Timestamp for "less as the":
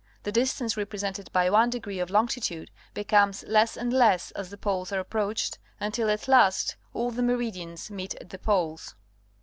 3.93-4.57